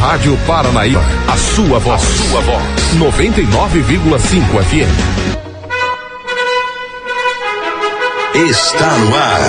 [0.00, 2.02] Rádio Paranaíba, a sua voz.
[2.02, 2.62] A sua voz.
[2.96, 4.88] 99,5 FM.
[8.34, 9.40] Está no ar.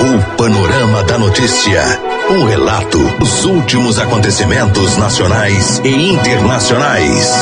[0.00, 1.82] O Panorama da Notícia.
[2.30, 7.32] Um relato dos últimos acontecimentos nacionais e internacionais.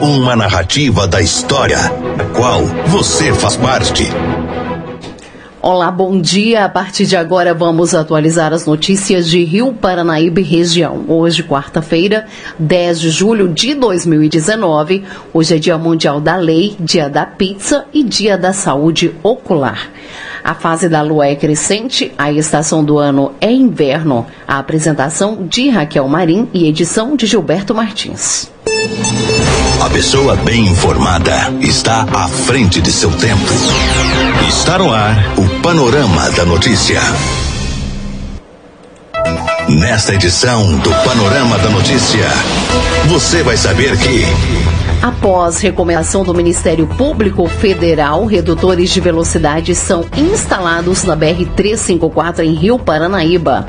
[0.00, 1.78] Uma narrativa da história,
[2.16, 4.10] da qual você faz parte.
[5.64, 6.64] Olá, bom dia.
[6.64, 11.04] A partir de agora vamos atualizar as notícias de Rio Paranaíba e região.
[11.06, 12.26] Hoje, quarta-feira,
[12.58, 15.04] 10 de julho de 2019.
[15.32, 19.88] Hoje é Dia Mundial da Lei, Dia da Pizza e Dia da Saúde Ocular.
[20.44, 24.26] A fase da lua é crescente, a estação do ano é inverno.
[24.46, 28.50] A apresentação de Raquel Marim e edição de Gilberto Martins.
[29.80, 33.52] A pessoa bem informada está à frente de seu tempo.
[34.48, 37.00] Está no ar o Panorama da Notícia.
[39.78, 42.26] Nesta edição do Panorama da Notícia,
[43.08, 44.22] você vai saber que.
[45.02, 52.78] Após recomendação do Ministério Público Federal, redutores de velocidade são instalados na BR-354 em Rio
[52.78, 53.66] Paranaíba.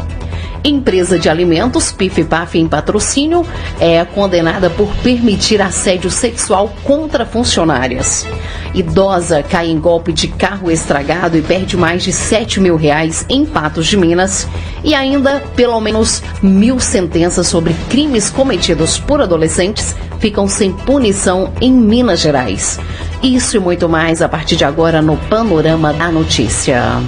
[0.64, 3.45] Empresa de alimentos, Pif Paf em patrocínio,
[3.80, 8.25] é condenada por permitir assédio sexual contra funcionárias.
[8.73, 13.45] Idosa cai em golpe de carro estragado e perde mais de 7 mil reais em
[13.45, 14.47] Patos de Minas.
[14.83, 21.72] E ainda, pelo menos mil sentenças sobre crimes cometidos por adolescentes ficam sem punição em
[21.72, 22.80] Minas Gerais.
[23.22, 27.02] Isso e muito mais a partir de agora no Panorama da Notícia.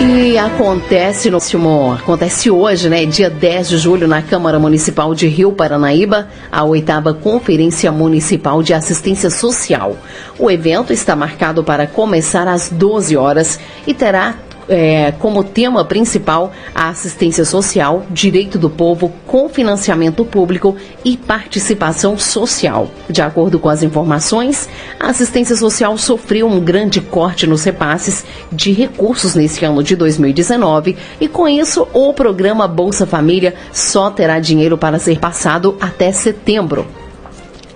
[0.04, 5.28] E acontece no último, acontece hoje, né, dia 10 de julho, na Câmara Municipal de
[5.28, 9.96] Rio Paranaíba, a oitava Conferência Municipal de Assistência Social.
[10.40, 14.34] O evento está marcado para começar às 12 horas e terá
[14.68, 22.18] é, como tema principal a assistência social, direito do povo, com financiamento público e participação
[22.18, 22.88] social.
[23.08, 24.68] De acordo com as informações,
[24.98, 30.96] a assistência social sofreu um grande corte nos repasses de recursos nesse ano de 2019
[31.20, 36.86] e, com isso, o programa Bolsa Família só terá dinheiro para ser passado até setembro.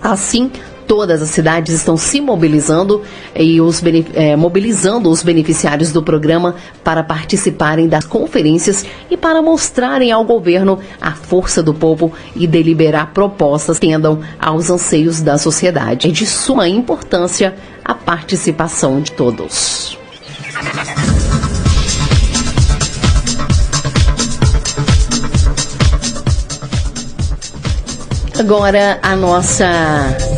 [0.01, 0.51] Assim,
[0.87, 3.03] todas as cidades estão se mobilizando
[3.35, 3.83] e os
[4.15, 10.79] é, mobilizando os beneficiários do programa para participarem das conferências e para mostrarem ao governo
[11.01, 16.07] a força do povo e deliberar propostas que tendam aos anseios da sociedade.
[16.07, 19.97] É de suma importância a participação de todos.
[28.39, 29.65] Agora a nossa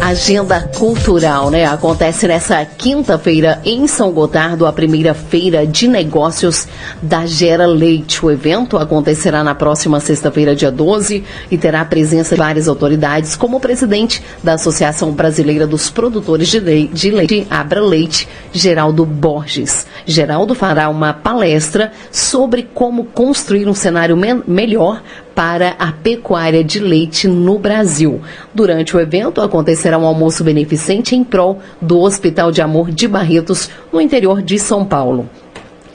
[0.01, 1.65] agenda cultural, né?
[1.65, 6.67] Acontece nessa quinta-feira em São Gotardo a primeira feira de negócios
[7.01, 8.25] da Gera Leite.
[8.25, 13.35] O evento acontecerá na próxima sexta-feira, dia 12, e terá a presença de várias autoridades,
[13.35, 19.85] como o presidente da Associação Brasileira dos Produtores de Leite, de Abra Leite, Geraldo Borges.
[20.05, 25.01] Geraldo fará uma palestra sobre como construir um cenário me melhor
[25.39, 28.19] para a pecuária de leite no Brasil.
[28.53, 33.69] Durante o evento acontecerá um almoço beneficente em prol do Hospital de Amor de Barretos,
[33.91, 35.29] no interior de São Paulo.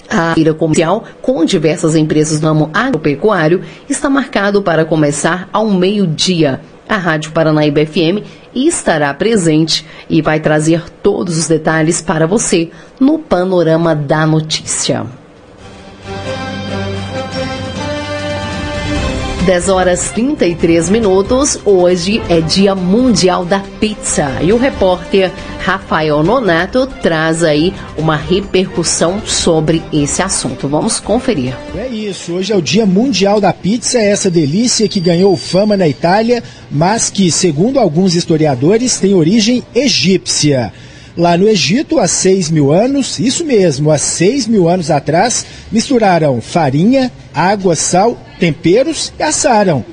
[0.08, 6.60] A feira comercial, com diversas empresas do ramo agropecuário, está marcado para começar ao meio-dia.
[6.88, 8.22] A Rádio Paranaíba FM
[8.54, 12.70] estará presente e vai trazer todos os detalhes para você
[13.00, 15.06] no Panorama da Notícia.
[19.44, 21.58] 10 horas 33 minutos.
[21.66, 24.38] Hoje é Dia Mundial da Pizza.
[24.40, 25.30] E o repórter
[25.60, 30.66] Rafael Nonato traz aí uma repercussão sobre esse assunto.
[30.66, 31.54] Vamos conferir.
[31.76, 32.32] É isso.
[32.32, 37.10] Hoje é o Dia Mundial da Pizza, essa delícia que ganhou fama na Itália, mas
[37.10, 40.72] que, segundo alguns historiadores, tem origem egípcia.
[41.16, 46.40] Lá no Egito, há seis mil anos, isso mesmo, há seis mil anos atrás, misturaram
[46.40, 49.84] farinha, água, sal, temperos e assaram.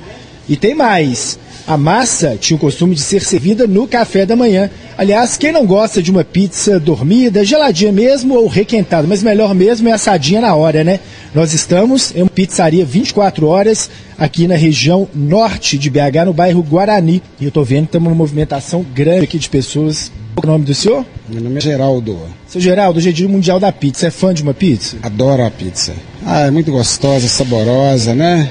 [0.48, 1.40] E tem mais.
[1.68, 4.70] A massa tinha o costume de ser servida no café da manhã.
[4.98, 9.88] Aliás, quem não gosta de uma pizza dormida, geladinha mesmo ou requentada, mas melhor mesmo
[9.88, 11.00] é assadinha na hora, né?
[11.34, 16.64] Nós estamos em uma pizzaria 24 horas aqui na região norte de BH, no bairro
[16.64, 17.22] Guarani.
[17.40, 20.12] E eu estou vendo que tem uma movimentação grande aqui de pessoas.
[20.36, 21.06] Qual o nome do senhor?
[21.28, 22.18] Meu nome é Geraldo.
[22.48, 24.08] Seu Geraldo, hoje é dia mundial da pizza.
[24.08, 24.98] É fã de uma pizza?
[25.04, 25.94] Adoro a pizza.
[26.26, 28.50] Ah, é muito gostosa, saborosa, né?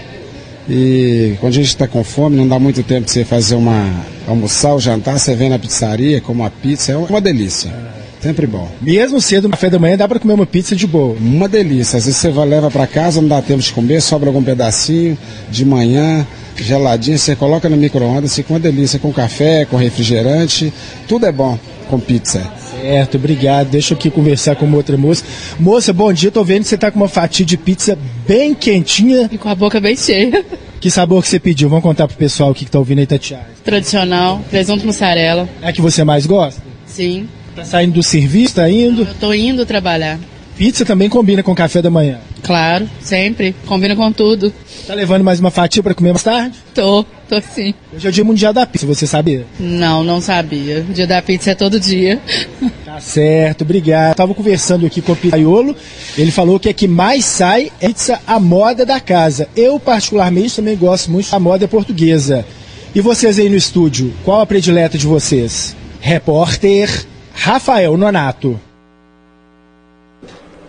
[0.68, 4.04] E quando a gente está com fome, não dá muito tempo de você fazer uma
[4.28, 7.72] almoçar ou jantar, você vem na pizzaria, como uma pizza, é uma delícia.
[8.20, 8.70] Sempre bom.
[8.82, 11.16] Mesmo cedo no café da manhã dá para comer uma pizza de boa.
[11.18, 11.96] Uma delícia.
[11.96, 15.16] Às vezes você vai leva para casa, não dá tempo de comer, sobra algum pedacinho
[15.50, 16.26] de manhã,
[16.56, 20.72] geladinho, você coloca no micro-ondas, fica uma delícia com café, com refrigerante,
[21.08, 21.58] tudo é bom
[21.88, 22.48] com pizza.
[22.80, 23.68] Certo, obrigado.
[23.68, 25.24] Deixa eu aqui conversar com uma outra moça.
[25.58, 26.30] Moça, bom dia.
[26.30, 29.28] Tô vendo que você tá com uma fatia de pizza bem quentinha.
[29.30, 30.44] E com a boca bem cheia.
[30.80, 31.68] Que sabor que você pediu?
[31.68, 33.44] Vamos contar pro pessoal que tá ouvindo aí, Tatiana.
[33.62, 35.46] Tradicional, presunto mussarela.
[35.60, 36.62] É a que você mais gosta?
[36.86, 37.28] Sim.
[37.60, 39.02] Tá saindo do serviço, tá indo?
[39.02, 40.18] Eu tô indo trabalhar.
[40.56, 42.18] Pizza também combina com café da manhã.
[42.42, 43.54] Claro, sempre.
[43.66, 44.50] Combina com tudo.
[44.86, 46.56] Tá levando mais uma fatia para comer mais tarde?
[46.74, 47.74] Tô, tô sim.
[47.94, 49.44] Hoje é o dia mundial da pizza, você sabia?
[49.58, 50.86] Não, não sabia.
[50.88, 52.18] O dia da pizza é todo dia.
[52.82, 54.16] Tá certo, obrigado.
[54.16, 55.76] Tava conversando aqui com o Pizzaiolo,
[56.16, 59.48] ele falou que a que mais sai é pizza à moda da casa.
[59.54, 62.42] Eu, particularmente, também gosto muito da moda portuguesa.
[62.94, 65.76] E vocês aí no estúdio, qual a predileta de vocês?
[66.00, 67.06] Repórter
[67.42, 68.60] Rafael Nonato.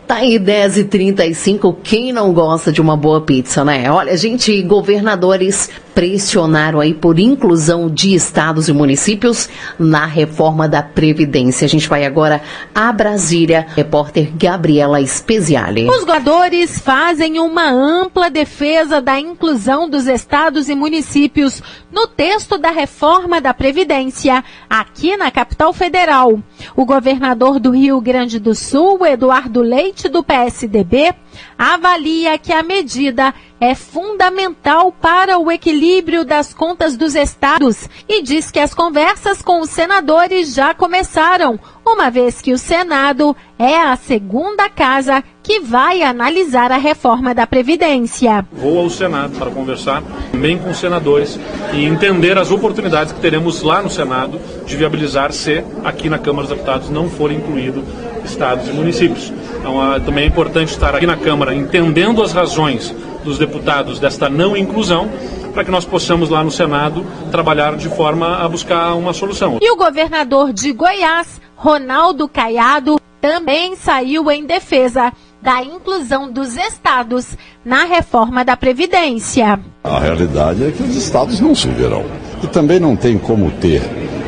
[0.08, 3.92] Tá aí 10 e 35 quem não gosta de uma boa pizza, né?
[3.92, 11.66] Olha, gente, governadores pressionaram aí por inclusão de estados e municípios na reforma da Previdência.
[11.66, 12.42] A gente vai agora
[12.74, 15.90] a Brasília, repórter Gabriela Speziale.
[15.90, 21.62] Os governadores fazem uma ampla defesa da inclusão dos estados e municípios
[21.92, 26.40] no texto da reforma da Previdência, aqui na capital federal.
[26.76, 31.14] O governador do Rio Grande do Sul, Eduardo Leite, do PSDB,
[31.58, 37.88] avalia que a medida é fundamental para o equilíbrio das contas dos estados.
[38.10, 43.38] E diz que as conversas com os senadores já começaram, uma vez que o Senado
[43.60, 48.46] é a segunda casa que vai analisar a reforma da Previdência.
[48.54, 50.02] Vou ao Senado para conversar
[50.32, 51.38] também com os senadores
[51.74, 56.48] e entender as oportunidades que teremos lá no Senado de viabilizar se aqui na Câmara
[56.48, 57.84] dos Deputados não for incluído
[58.24, 59.30] estados e municípios.
[59.60, 59.76] Então,
[60.06, 65.10] também é importante estar aqui na Câmara entendendo as razões dos deputados desta não inclusão,
[65.54, 69.60] para que nós possamos lá no Senado trabalhar de forma a buscar uma solução.
[69.62, 75.12] E o governador de Goiás, Ronaldo Caiado, também saiu em defesa
[75.42, 77.36] da inclusão dos estados
[77.66, 79.60] na reforma da Previdência.
[79.84, 82.06] A realidade é que os estados não se verão.
[82.44, 83.82] E também não tem como ter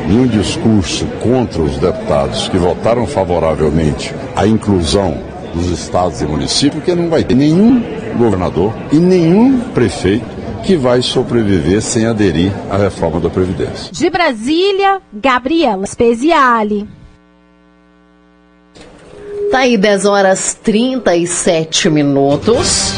[0.07, 5.17] nenhum discurso contra os deputados que votaram favoravelmente à inclusão
[5.53, 7.81] dos estados e municípios, porque não vai ter nenhum
[8.17, 10.25] governador e nenhum prefeito
[10.63, 13.91] que vai sobreviver sem aderir à reforma da Previdência.
[13.91, 16.87] De Brasília, Gabriela Speziale.
[19.53, 22.95] Tá aí 10 horas 37 minutos.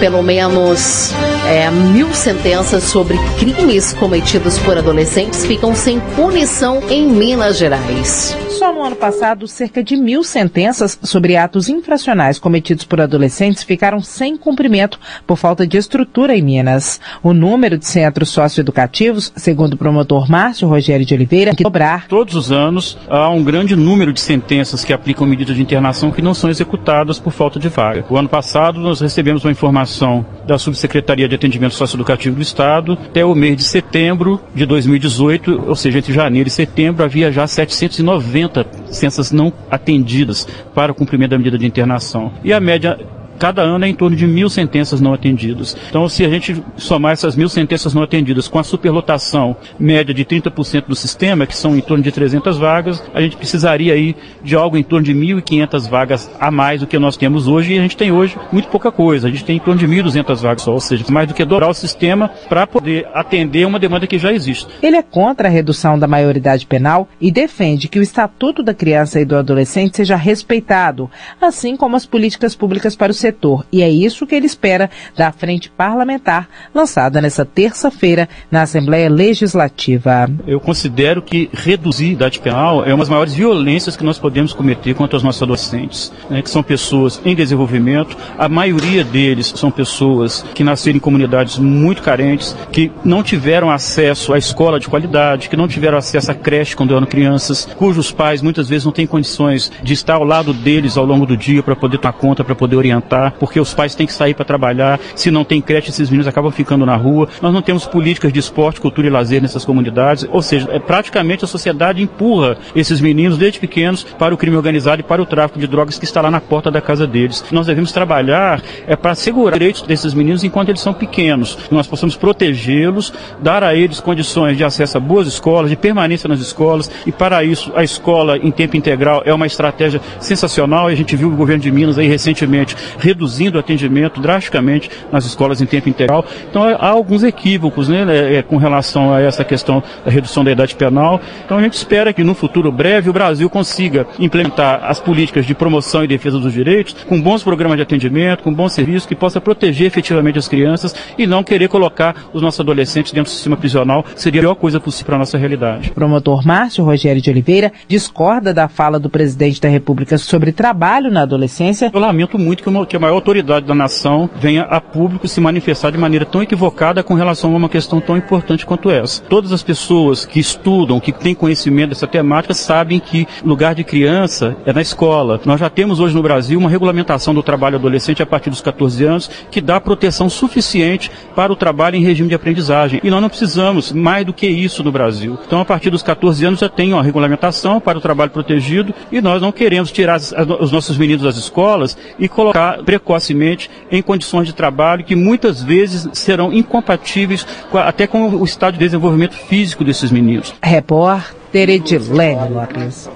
[0.00, 1.12] Pelo menos
[1.46, 8.36] é, mil sentenças sobre crimes cometidos por adolescentes ficam sem punição em Minas Gerais.
[8.50, 14.00] Só no ano passado, cerca de mil sentenças sobre atos infracionais cometidos por adolescentes ficaram
[14.00, 17.00] sem cumprimento por falta de estrutura em Minas.
[17.24, 22.06] O número de centros socioeducativos, segundo o promotor Márcio Rogério de Oliveira, que dobrar.
[22.06, 26.22] Todos os anos há um grande número de sentenças que aplicam medidas de internação que
[26.22, 28.04] não são executadas por falta de vaga.
[28.08, 32.92] O ano passado nós recebemos uma informação da Subsecretaria de Atendimento Socioeducativo do Estado.
[32.92, 37.46] Até o mês de setembro de 2018, ou seja, entre janeiro e setembro, havia já
[37.46, 42.32] 790 sentenças não atendidas para o cumprimento da medida de internação.
[42.44, 42.98] E a média
[43.42, 45.76] cada ano é em torno de mil sentenças não atendidas.
[45.88, 50.24] Então, se a gente somar essas mil sentenças não atendidas com a superlotação média de
[50.24, 54.54] 30% do sistema, que são em torno de 300 vagas, a gente precisaria aí de
[54.54, 57.82] algo em torno de 1.500 vagas a mais do que nós temos hoje, e a
[57.82, 59.26] gente tem hoje muito pouca coisa.
[59.26, 61.68] A gente tem em torno de 1.200 vagas só, ou seja, mais do que dobrar
[61.68, 64.68] o sistema para poder atender uma demanda que já existe.
[64.80, 69.20] Ele é contra a redução da maioridade penal e defende que o Estatuto da Criança
[69.20, 73.64] e do Adolescente seja respeitado, assim como as políticas públicas para o setor setor.
[73.72, 80.28] E é isso que ele espera da frente parlamentar lançada nesta terça-feira na Assembleia Legislativa.
[80.46, 84.52] Eu considero que reduzir a idade penal é uma das maiores violências que nós podemos
[84.52, 88.16] cometer contra os nossos adolescentes, né, que são pessoas em desenvolvimento.
[88.38, 94.32] A maioria deles são pessoas que nasceram em comunidades muito carentes, que não tiveram acesso
[94.32, 98.42] à escola de qualidade, que não tiveram acesso à creche quando eram crianças, cujos pais
[98.42, 101.74] muitas vezes não têm condições de estar ao lado deles ao longo do dia para
[101.74, 104.98] poder tomar conta, para poder orientar, porque os pais têm que sair para trabalhar.
[105.14, 107.28] Se não tem creche, esses meninos acabam ficando na rua.
[107.40, 110.26] Nós não temos políticas de esporte, cultura e lazer nessas comunidades.
[110.30, 115.00] Ou seja, é, praticamente a sociedade empurra esses meninos desde pequenos para o crime organizado
[115.00, 117.44] e para o tráfico de drogas que está lá na porta da casa deles.
[117.52, 121.58] Nós devemos trabalhar é para assegurar os direitos desses meninos enquanto eles são pequenos.
[121.70, 126.40] Nós possamos protegê-los, dar a eles condições de acesso a boas escolas, de permanência nas
[126.40, 130.96] escolas e para isso a escola em tempo integral é uma estratégia sensacional e a
[130.96, 132.76] gente viu o governo de Minas aí recentemente
[133.12, 136.24] reduzindo o atendimento drasticamente nas escolas em tempo integral.
[136.50, 140.50] Então há alguns equívocos né, é, é, com relação a essa questão da redução da
[140.50, 141.20] idade penal.
[141.44, 145.54] Então a gente espera que no futuro breve o Brasil consiga implementar as políticas de
[145.54, 149.40] promoção e defesa dos direitos com bons programas de atendimento, com bons serviços que possa
[149.40, 154.04] proteger efetivamente as crianças e não querer colocar os nossos adolescentes dentro do sistema prisional
[154.16, 155.90] seria a melhor coisa possível para a nossa realidade.
[155.90, 161.10] O promotor Márcio Rogério de Oliveira discorda da fala do presidente da República sobre trabalho
[161.10, 161.90] na adolescência.
[161.92, 165.98] Eu lamento muito que a maior autoridade da nação venha a público se manifestar de
[165.98, 169.22] maneira tão equivocada com relação a uma questão tão importante quanto essa.
[169.22, 174.56] Todas as pessoas que estudam, que têm conhecimento dessa temática, sabem que lugar de criança
[174.66, 175.40] é na escola.
[175.44, 179.04] Nós já temos hoje no Brasil uma regulamentação do trabalho adolescente a partir dos 14
[179.04, 183.00] anos que dá proteção suficiente para o trabalho em regime de aprendizagem.
[183.02, 185.38] E nós não precisamos mais do que isso no Brasil.
[185.46, 189.20] Então, a partir dos 14 anos já tem uma regulamentação para o trabalho protegido e
[189.20, 190.18] nós não queremos tirar
[190.60, 196.08] os nossos meninos das escolas e colocar precocemente em condições de trabalho que muitas vezes
[196.12, 200.54] serão incompatíveis até com o estado de desenvolvimento físico desses meninos.
[200.62, 203.08] Repórter Edilene Lopes.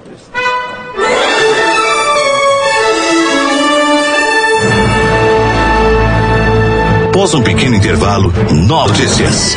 [7.17, 9.57] Após um pequeno intervalo, notícias.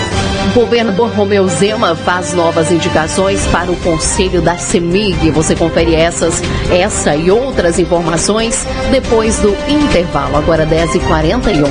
[0.49, 5.29] O governador Romeu Zema faz novas indicações para o Conselho da CEMIG.
[5.29, 6.41] Você confere essas,
[6.71, 11.67] essa e outras informações depois do intervalo, agora 10h41.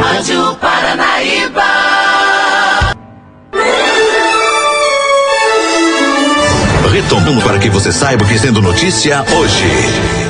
[0.00, 1.64] Rádio Paranaíba.
[6.92, 10.29] Retomando para que você saiba o que sendo notícia hoje.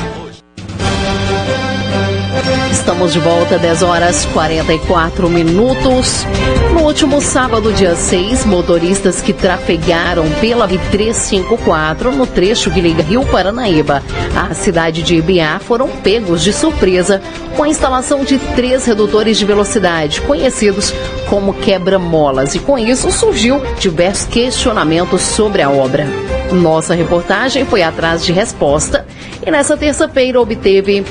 [2.81, 6.25] Estamos de volta, 10 horas 44 minutos.
[6.73, 13.23] No último sábado, dia 6, motoristas que trafegaram pela V354 no trecho que liga Rio
[13.23, 14.01] Paranaíba
[14.35, 17.21] à cidade de Ibiá foram pegos de surpresa
[17.55, 20.91] com a instalação de três redutores de velocidade, conhecidos
[21.29, 22.55] como quebra-molas.
[22.55, 26.07] E com isso surgiu diversos questionamentos sobre a obra.
[26.51, 29.05] Nossa reportagem foi atrás de resposta
[29.45, 31.05] e nessa terça-feira obteve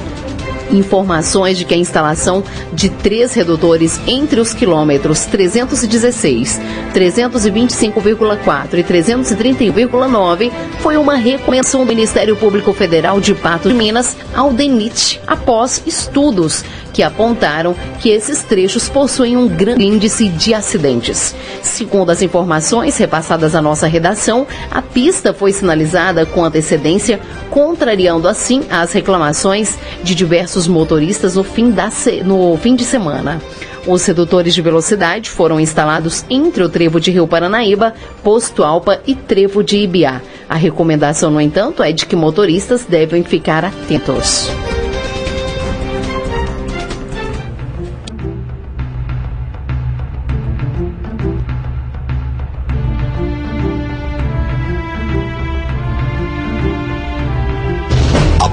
[0.72, 6.60] informações de que a instalação de três redutores entre os quilômetros 316,
[6.94, 10.50] 325,4 e 331,9
[10.80, 16.64] foi uma recomendação do Ministério Público Federal de Patos de Minas ao DENIT após estudos
[16.92, 21.34] que apontaram que esses trechos possuem um grande índice de acidentes.
[21.62, 28.64] Segundo as informações repassadas à nossa redação, a pista foi sinalizada com antecedência, contrariando assim
[28.70, 31.90] as reclamações de diversos motoristas no fim, da
[32.24, 33.40] no fim de semana.
[33.86, 39.14] Os redutores de velocidade foram instalados entre o trevo de Rio Paranaíba, Posto Alpa e
[39.14, 40.20] trevo de Ibiá.
[40.48, 44.50] A recomendação, no entanto, é de que motoristas devem ficar atentos.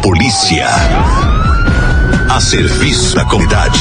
[0.07, 0.96] Polícia.
[2.37, 3.79] A serviço da comunidade.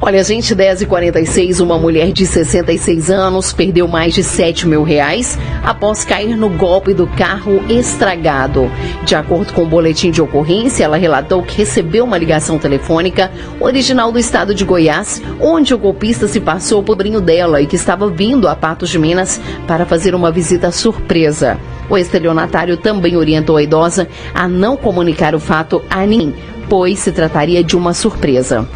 [0.00, 6.02] Olha, gente, 10h46, uma mulher de 66 anos perdeu mais de 7 mil reais após
[6.02, 8.72] cair no golpe do carro estragado.
[9.04, 13.30] De acordo com o boletim de ocorrência, ela relatou que recebeu uma ligação telefônica
[13.60, 17.76] original do estado de Goiás, onde o golpista se passou por sobrinho dela e que
[17.76, 21.58] estava vindo a Patos de Minas para fazer uma visita surpresa.
[21.90, 26.34] O estelionatário também orientou a idosa a não comunicar o fato a ninguém,
[26.68, 28.66] pois se trataria de uma surpresa.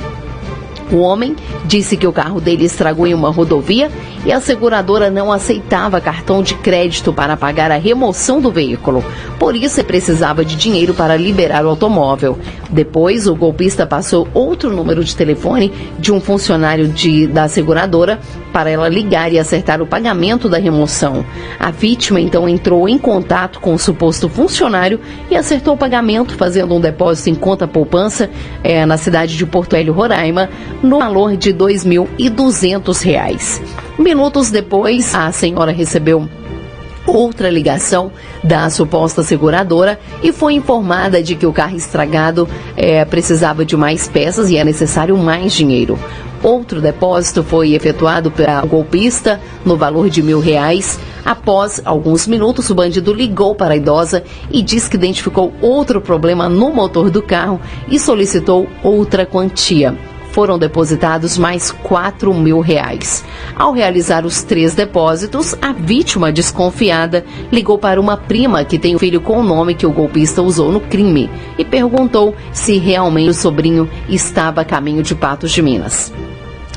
[0.93, 3.91] O homem disse que o carro dele estragou em uma rodovia
[4.25, 9.05] e a seguradora não aceitava cartão de crédito para pagar a remoção do veículo.
[9.38, 12.38] Por isso, ele precisava de dinheiro para liberar o automóvel.
[12.71, 18.19] Depois, o golpista passou outro número de telefone de um funcionário de, da seguradora
[18.53, 21.25] para ela ligar e acertar o pagamento da remoção.
[21.59, 25.00] A vítima então entrou em contato com o suposto funcionário
[25.31, 28.31] e acertou o pagamento, fazendo um depósito em conta poupança
[28.62, 30.49] é, na cidade de Porto Hélio, Roraima,
[30.83, 33.61] no valor de R$ 2.200.
[33.99, 36.28] Minutos depois, a senhora recebeu
[37.07, 38.11] outra ligação
[38.43, 44.09] da suposta seguradora e foi informada de que o carro estragado é, precisava de mais
[44.09, 45.99] peças e é necessário mais dinheiro.
[46.43, 50.99] Outro depósito foi efetuado pelo golpista no valor de mil reais.
[51.25, 56.49] Após alguns minutos, o bandido ligou para a idosa e disse que identificou outro problema
[56.49, 59.97] no motor do carro e solicitou outra quantia
[60.35, 63.25] foram depositados mais 4 mil reais.
[63.55, 68.99] Ao realizar os três depósitos, a vítima desconfiada ligou para uma prima que tem um
[68.99, 73.35] filho com o nome que o golpista usou no crime e perguntou se realmente o
[73.35, 76.12] sobrinho estava a caminho de Patos de Minas.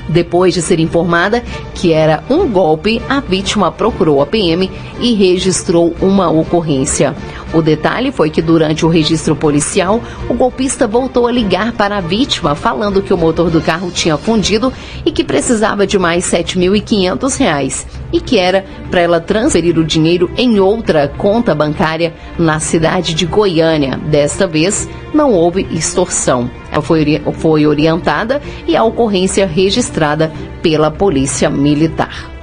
[0.07, 5.95] Depois de ser informada que era um golpe, a vítima procurou a PM e registrou
[5.99, 7.15] uma ocorrência.
[7.57, 9.99] O detalhe foi que durante o registro policial,
[10.29, 14.15] o golpista voltou a ligar para a vítima, falando que o motor do carro tinha
[14.15, 14.71] fundido
[15.03, 20.29] e que precisava de mais R$ 7.500 e que era para ela transferir o dinheiro
[20.37, 23.97] em outra conta bancária na cidade de Goiânia.
[24.05, 26.51] Desta vez, não houve extorsão.
[26.71, 32.36] Ela foi, foi orientada e a ocorrência registrada pela Polícia Militar.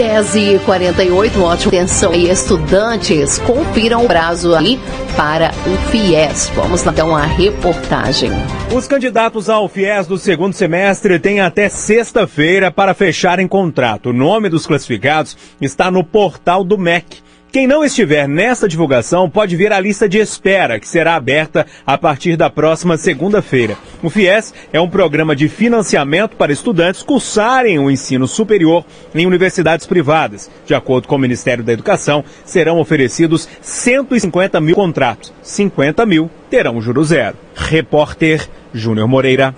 [0.00, 4.80] 10 e 48 ótima atenção e estudantes, confiram o prazo aí
[5.14, 6.50] para o FIES.
[6.54, 8.30] Vamos lá então a reportagem.
[8.74, 14.08] Os candidatos ao FIES do segundo semestre têm até sexta-feira para fecharem contrato.
[14.08, 17.18] O nome dos classificados está no portal do MEC.
[17.52, 21.98] Quem não estiver nesta divulgação pode ver a lista de espera, que será aberta a
[21.98, 23.76] partir da próxima segunda-feira.
[24.00, 29.84] O FIES é um programa de financiamento para estudantes cursarem o ensino superior em universidades
[29.84, 30.48] privadas.
[30.64, 35.32] De acordo com o Ministério da Educação, serão oferecidos 150 mil contratos.
[35.42, 37.36] 50 mil terão juro zero.
[37.56, 39.52] Repórter Júnior Moreira.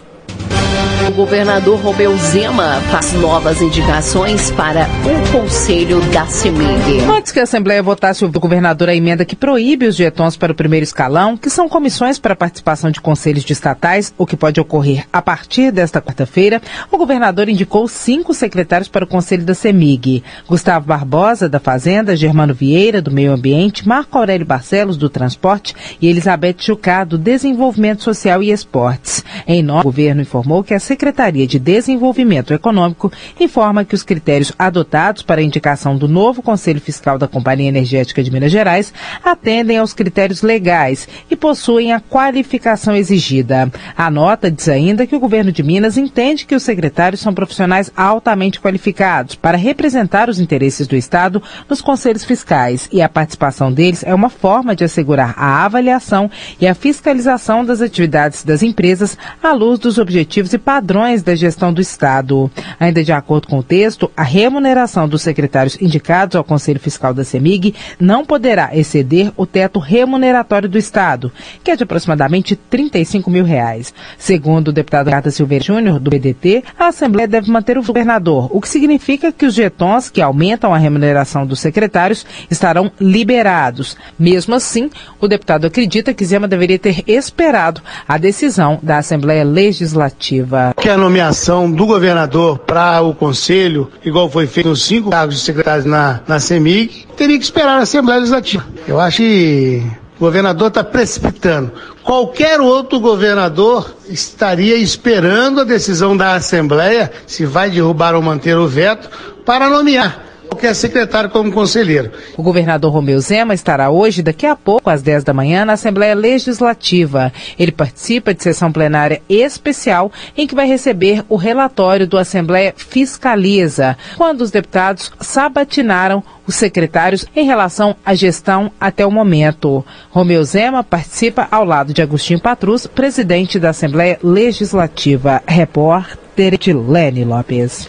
[1.09, 7.01] O governador Romeu Zema faz novas indicações para o Conselho da CEMIG.
[7.11, 10.55] Antes que a Assembleia votasse o governador a emenda que proíbe os jetons para o
[10.55, 15.05] primeiro escalão, que são comissões para participação de conselhos de estatais, o que pode ocorrer
[15.13, 20.23] a partir desta quarta-feira, o governador indicou cinco secretários para o Conselho da CEMIG.
[20.47, 26.09] Gustavo Barbosa, da Fazenda, Germano Vieira, do Meio Ambiente, Marco Aurélio Barcelos, do Transporte e
[26.09, 29.25] Elizabeth Jucá, do Desenvolvimento Social e Esportes.
[29.49, 34.53] Em nome, o governo informou que a Secretaria de Desenvolvimento Econômico informa que os critérios
[34.59, 38.93] adotados para a indicação do novo Conselho Fiscal da Companhia Energética de Minas Gerais
[39.25, 43.73] atendem aos critérios legais e possuem a qualificação exigida.
[43.97, 47.91] A nota diz ainda que o governo de Minas entende que os secretários são profissionais
[47.97, 54.05] altamente qualificados para representar os interesses do Estado nos conselhos fiscais e a participação deles
[54.07, 59.53] é uma forma de assegurar a avaliação e a fiscalização das atividades das empresas à
[59.53, 62.51] luz dos objetivos e padrões padrões da gestão do Estado.
[62.81, 67.23] Ainda de acordo com o texto, a remuneração dos secretários indicados ao Conselho Fiscal da
[67.23, 71.31] CEMIG não poderá exceder o teto remuneratório do Estado,
[71.63, 73.95] que é de aproximadamente 35 mil reais.
[74.19, 78.61] Segundo o deputado Carta Silveira Júnior, do PDT, a Assembleia deve manter o governador, o
[78.61, 83.97] que significa que os jetons que aumentam a remuneração dos secretários estarão liberados.
[84.19, 84.91] Mesmo assim,
[85.21, 90.97] o deputado acredita que Zema deveria ter esperado a decisão da Assembleia Legislativa que a
[90.97, 96.21] nomeação do governador para o conselho, igual foi feito nos cinco cargos de secretários na,
[96.27, 98.65] na CEMIG, teria que esperar a Assembleia Legislativa.
[98.87, 99.83] Eu acho que
[100.17, 101.73] o governador está precipitando.
[102.03, 108.67] Qualquer outro governador estaria esperando a decisão da Assembleia, se vai derrubar ou manter o
[108.67, 109.09] veto,
[109.45, 112.13] para nomear qualquer secretário como conselheiro.
[112.37, 116.15] O governador Romeu Zema estará hoje, daqui a pouco, às 10 da manhã, na Assembleia
[116.15, 117.33] Legislativa.
[117.59, 123.97] Ele participa de sessão plenária especial em que vai receber o relatório do Assembleia Fiscaliza,
[124.17, 129.85] quando os deputados sabatinaram os secretários em relação à gestão até o momento.
[130.11, 135.43] Romeu Zema participa ao lado de Agostinho Patrus, presidente da Assembleia Legislativa.
[135.47, 137.89] Repórter Tilene Lopes.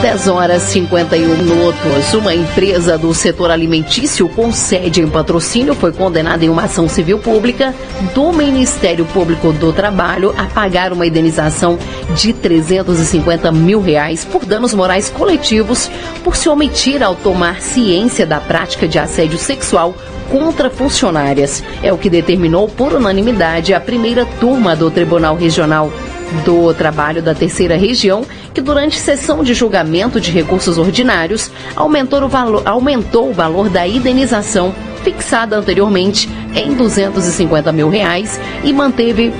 [0.00, 2.14] 10 horas 51 minutos.
[2.14, 7.18] Uma empresa do setor alimentício com sede em patrocínio foi condenada em uma ação civil
[7.18, 7.74] pública
[8.14, 11.78] do Ministério Público do Trabalho a pagar uma indenização
[12.14, 15.90] de 350 mil reais por danos morais coletivos
[16.24, 19.94] por se omitir ao tomar ciência da prática de assédio sexual
[20.30, 21.62] contra funcionárias.
[21.82, 25.92] É o que determinou por unanimidade a primeira turma do Tribunal Regional
[26.44, 32.28] do Trabalho da Terceira Região, que durante sessão de julgamento de recursos ordinários aumentou o
[32.28, 39.32] valor, aumentou o valor da indenização fixada anteriormente em 250 mil reais e manteve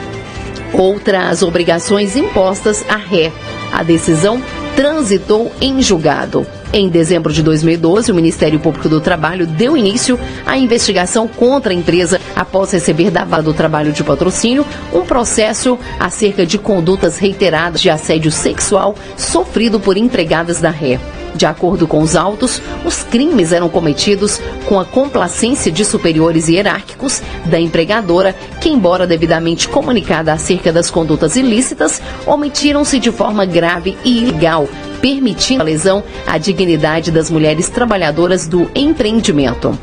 [0.72, 3.33] outras obrigações impostas à ré.
[3.72, 4.42] A decisão
[4.76, 6.46] transitou em julgado.
[6.72, 11.74] Em dezembro de 2012, o Ministério Público do Trabalho deu início à investigação contra a
[11.74, 17.80] empresa após receber da Vara do Trabalho de Patrocínio um processo acerca de condutas reiteradas
[17.80, 21.00] de assédio sexual sofrido por empregadas da ré.
[21.35, 27.23] De acordo com os autos, os crimes eram cometidos com a complacência de superiores hierárquicos
[27.47, 34.19] da empregadora, que, embora devidamente comunicada acerca das condutas ilícitas, omitiram-se de forma grave e
[34.19, 34.69] ilegal,
[35.01, 39.79] permitindo a lesão à dignidade das mulheres trabalhadoras do empreendimento.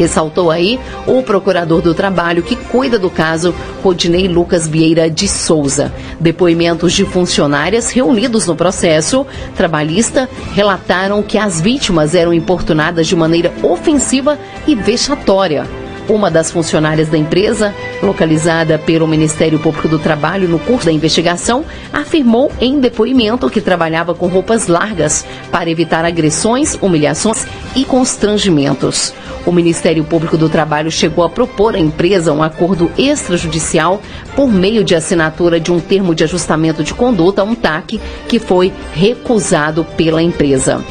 [0.00, 5.92] Ressaltou aí o procurador do trabalho que cuida do caso, Rodinei Lucas Vieira de Souza.
[6.18, 13.52] Depoimentos de funcionárias reunidos no processo trabalhista relataram que as vítimas eram importunadas de maneira
[13.62, 15.66] ofensiva e vexatória.
[16.10, 21.64] Uma das funcionárias da empresa, localizada pelo Ministério Público do Trabalho no curso da investigação,
[21.92, 27.46] afirmou em depoimento que trabalhava com roupas largas para evitar agressões, humilhações
[27.76, 29.14] e constrangimentos.
[29.46, 34.02] O Ministério Público do Trabalho chegou a propor à empresa um acordo extrajudicial
[34.34, 38.72] por meio de assinatura de um termo de ajustamento de conduta, um TAC, que foi
[38.92, 40.84] recusado pela empresa.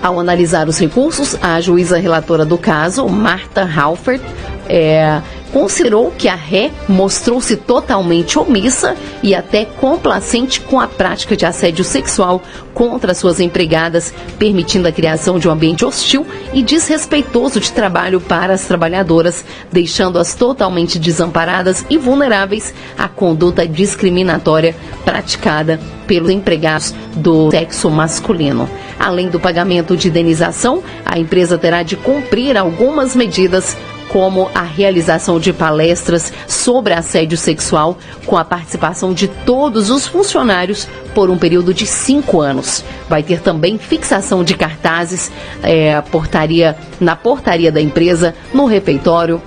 [0.00, 4.22] Ao analisar os recursos, a juíza relatora do caso, Marta Halfert,
[4.68, 11.46] é, considerou que a ré mostrou-se totalmente omissa e até complacente com a prática de
[11.46, 12.42] assédio sexual
[12.74, 18.54] contra suas empregadas, permitindo a criação de um ambiente hostil e desrespeitoso de trabalho para
[18.54, 27.90] as trabalhadoras, deixando-as totalmente desamparadas e vulneráveis à conduta discriminatória praticada pelos empregados do sexo
[27.90, 28.68] masculino.
[28.98, 33.76] Além do pagamento de indenização, a empresa terá de cumprir algumas medidas
[34.08, 40.88] como a realização de palestras sobre assédio sexual com a participação de todos os funcionários
[41.14, 42.84] por um período de cinco anos.
[43.08, 45.30] Vai ter também fixação de cartazes
[45.62, 49.40] é, portaria, na portaria da empresa, no refeitório,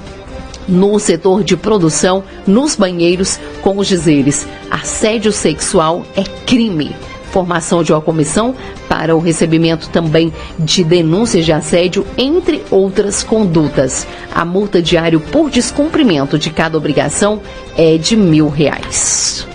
[0.67, 6.95] no setor de produção, nos banheiros, com os dizeres: assédio sexual é crime
[7.32, 8.54] formação de uma comissão
[8.88, 14.06] para o recebimento também de denúncias de assédio, entre outras condutas.
[14.34, 17.41] A multa diária por descumprimento de cada obrigação
[17.78, 19.48] é de mil reais.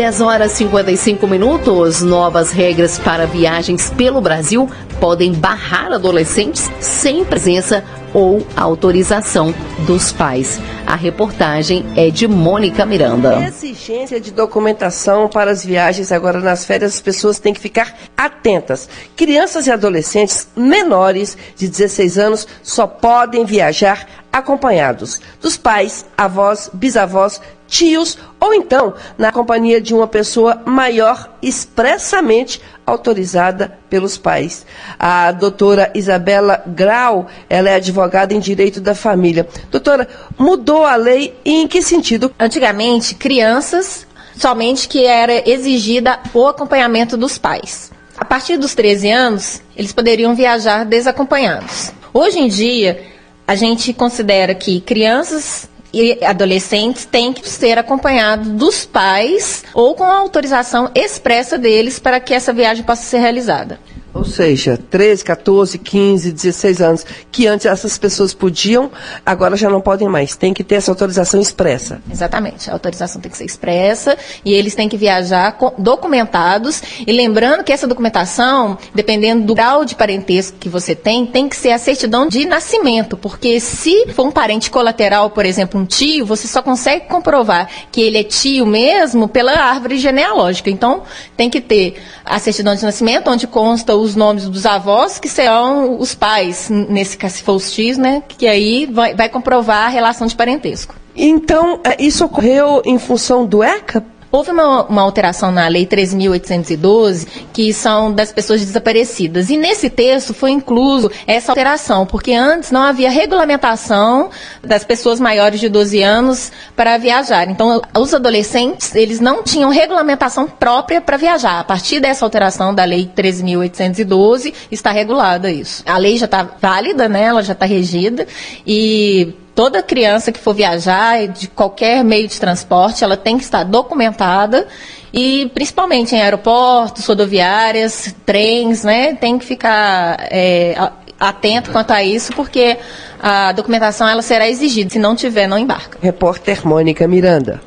[0.00, 2.00] 10 horas e 55 minutos.
[2.00, 9.54] Novas regras para viagens pelo Brasil podem barrar adolescentes sem presença ou autorização
[9.86, 10.60] dos pais.
[10.86, 13.46] A reportagem é de Mônica Miranda.
[13.46, 18.88] Exigência de documentação para as viagens agora nas férias, as pessoas têm que ficar atentas.
[19.16, 27.40] Crianças e adolescentes menores de 16 anos só podem viajar acompanhados dos pais, avós, bisavós,
[27.66, 34.66] tios ou então na companhia de uma pessoa maior expressamente autorizada pelos pais.
[34.98, 39.48] A doutora Isabela Grau, ela é advogada em direito da família.
[39.70, 42.32] Doutora, mudou a lei e em que sentido?
[42.38, 47.92] Antigamente, crianças somente que era exigida o acompanhamento dos pais.
[48.16, 51.92] A partir dos 13 anos, eles poderiam viajar desacompanhados.
[52.12, 53.09] Hoje em dia,
[53.50, 60.04] a gente considera que crianças e adolescentes têm que ser acompanhados dos pais ou com
[60.04, 63.80] a autorização expressa deles para que essa viagem possa ser realizada.
[64.12, 68.90] Ou seja, 13, 14, 15, 16 anos, que antes essas pessoas podiam,
[69.24, 70.34] agora já não podem mais.
[70.34, 72.02] Tem que ter essa autorização expressa.
[72.10, 72.68] Exatamente.
[72.68, 76.82] A autorização tem que ser expressa e eles têm que viajar documentados.
[77.06, 81.56] E lembrando que essa documentação, dependendo do grau de parentesco que você tem, tem que
[81.56, 83.16] ser a certidão de nascimento.
[83.16, 88.00] Porque se for um parente colateral, por exemplo, um tio, você só consegue comprovar que
[88.00, 90.68] ele é tio mesmo pela árvore genealógica.
[90.68, 91.02] Então,
[91.36, 95.98] tem que ter a certidão de nascimento, onde consta os nomes dos avós, que serão
[95.98, 98.22] os pais, nesse caso, se for os né?
[98.26, 100.94] Que aí vai, vai comprovar a relação de parentesco.
[101.14, 104.04] Então, é, isso ocorreu em função do ECA?
[104.32, 109.50] Houve uma, uma alteração na Lei 3.812, que são das pessoas desaparecidas.
[109.50, 114.30] E nesse texto foi incluso essa alteração, porque antes não havia regulamentação
[114.62, 117.48] das pessoas maiores de 12 anos para viajar.
[117.50, 121.58] Então, os adolescentes, eles não tinham regulamentação própria para viajar.
[121.58, 125.82] A partir dessa alteração da Lei 3.812, está regulada isso.
[125.84, 127.22] A lei já está válida, né?
[127.22, 128.26] ela já está regida,
[128.66, 133.62] e toda criança que for viajar de qualquer meio de transporte, ela tem que estar
[133.62, 134.66] documentada
[135.12, 139.14] e principalmente em aeroportos, rodoviárias, trens, né?
[139.16, 140.74] Tem que ficar é,
[141.18, 142.78] atento quanto a isso, porque
[143.22, 144.88] a documentação ela será exigida.
[144.88, 145.98] Se não tiver, não embarca.
[146.00, 147.60] Repórter Mônica Miranda.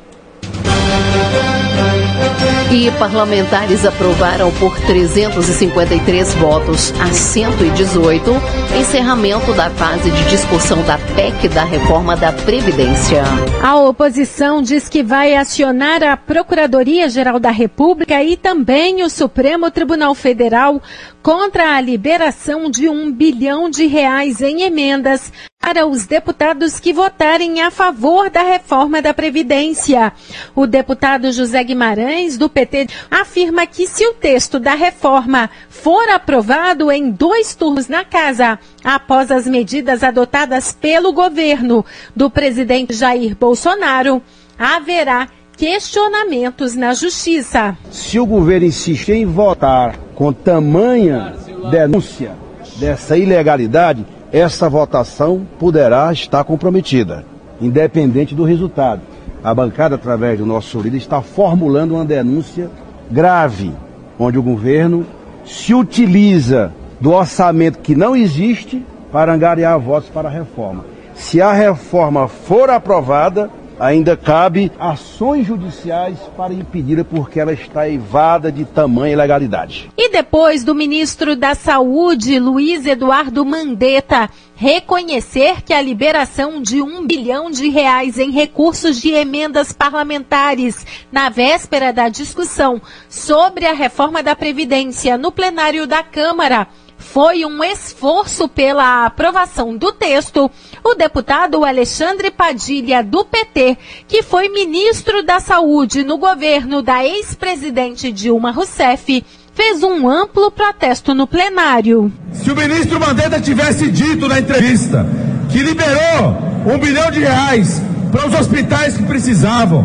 [2.74, 8.32] E parlamentares aprovaram por 353 votos a 118
[8.76, 13.22] encerramento da fase de discussão da PEC da reforma da Previdência.
[13.62, 20.12] A oposição diz que vai acionar a Procuradoria-Geral da República e também o Supremo Tribunal
[20.12, 20.82] Federal
[21.24, 27.62] contra a liberação de um bilhão de reais em emendas para os deputados que votarem
[27.62, 30.12] a favor da reforma da Previdência.
[30.54, 36.92] O deputado José Guimarães, do PT, afirma que se o texto da reforma for aprovado
[36.92, 44.22] em dois turnos na casa, após as medidas adotadas pelo governo do presidente Jair Bolsonaro,
[44.58, 47.76] haverá questionamentos na justiça.
[47.90, 51.34] Se o governo insistir em votar com tamanha
[51.70, 52.32] denúncia
[52.76, 57.24] dessa ilegalidade, essa votação poderá estar comprometida,
[57.60, 59.00] independente do resultado.
[59.42, 62.70] A bancada, através do nosso líder, está formulando uma denúncia
[63.10, 63.72] grave,
[64.18, 65.06] onde o governo
[65.44, 70.84] se utiliza do orçamento que não existe para angariar votos para a reforma.
[71.14, 78.50] Se a reforma for aprovada, ainda cabe ações judiciais para impedi-la porque ela está evada
[78.50, 79.90] de tamanha ilegalidade.
[79.96, 87.06] E depois do ministro da Saúde, Luiz Eduardo Mandetta, reconhecer que a liberação de um
[87.06, 94.22] bilhão de reais em recursos de emendas parlamentares na véspera da discussão sobre a reforma
[94.22, 100.50] da Previdência no plenário da Câmara foi um esforço pela aprovação do texto,
[100.82, 103.76] o deputado Alexandre Padilha, do PT,
[104.08, 111.14] que foi ministro da Saúde no governo da ex-presidente Dilma Rousseff, fez um amplo protesto
[111.14, 112.12] no plenário.
[112.32, 115.06] Se o ministro Mandetta tivesse dito na entrevista
[115.50, 117.80] que liberou um bilhão de reais
[118.10, 119.84] para os hospitais que precisavam,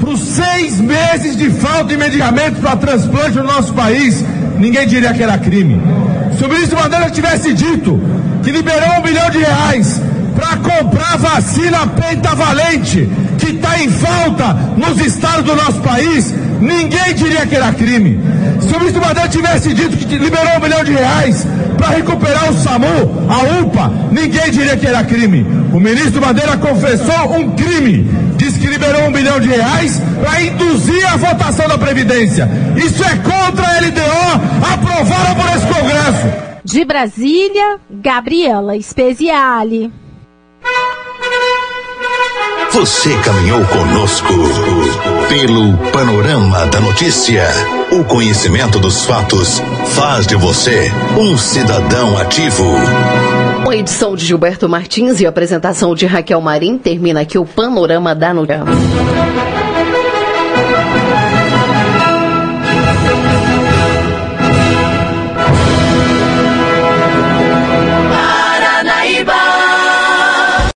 [0.00, 4.24] para os seis meses de falta de medicamentos para transplante no nosso país,
[4.58, 5.80] ninguém diria que era crime.
[6.36, 8.00] Se o ministro Mandela tivesse dito
[8.42, 10.00] que liberou um bilhão de reais
[10.34, 13.08] para comprar vacina pentavalente,
[13.38, 18.18] que está em falta nos estados do nosso país, ninguém diria que era crime.
[18.60, 22.54] Se o ministro Mandela tivesse dito que liberou um bilhão de reais para recuperar o
[22.54, 25.46] SAMU, a UPA, ninguém diria que era crime.
[25.72, 28.06] O ministro Bandeira confessou um crime.
[28.80, 32.48] Liberou um bilhão de reais para induzir a votação da Previdência.
[32.78, 36.62] Isso é contra a LDO, aprovada por esse Congresso.
[36.64, 39.92] De Brasília, Gabriela Speziale.
[42.72, 44.32] Você caminhou conosco
[45.28, 47.44] pelo panorama da notícia.
[47.90, 52.64] O conhecimento dos fatos faz de você um cidadão ativo.
[53.64, 57.44] Com a edição de Gilberto Martins e a apresentação de Raquel Marim, termina aqui o
[57.44, 58.64] panorama da notícia.